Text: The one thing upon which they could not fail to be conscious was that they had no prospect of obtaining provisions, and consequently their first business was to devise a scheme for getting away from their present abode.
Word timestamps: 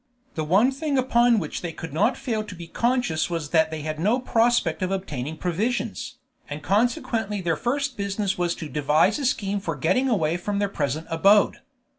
The 0.33 0.43
one 0.43 0.71
thing 0.71 0.97
upon 0.97 1.37
which 1.37 1.61
they 1.61 1.71
could 1.71 1.93
not 1.93 2.17
fail 2.17 2.43
to 2.45 2.55
be 2.55 2.65
conscious 2.65 3.29
was 3.29 3.49
that 3.51 3.69
they 3.69 3.81
had 3.83 3.99
no 3.99 4.17
prospect 4.19 4.81
of 4.81 4.89
obtaining 4.89 5.37
provisions, 5.37 6.15
and 6.49 6.63
consequently 6.63 7.39
their 7.39 7.55
first 7.55 7.97
business 7.97 8.35
was 8.35 8.55
to 8.55 8.67
devise 8.67 9.19
a 9.19 9.27
scheme 9.27 9.59
for 9.59 9.75
getting 9.75 10.09
away 10.09 10.37
from 10.37 10.57
their 10.57 10.69
present 10.69 11.05
abode. 11.11 11.57